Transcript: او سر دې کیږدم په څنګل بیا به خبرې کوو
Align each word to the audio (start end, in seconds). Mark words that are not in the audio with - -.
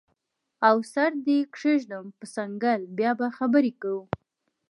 او 0.67 0.75
سر 0.93 1.11
دې 1.27 1.39
کیږدم 1.55 2.05
په 2.17 2.25
څنګل 2.35 2.79
بیا 2.97 3.11
به 3.19 3.27
خبرې 3.37 3.71
کوو 3.81 4.03